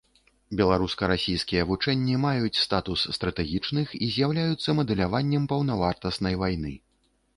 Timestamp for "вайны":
6.47-6.73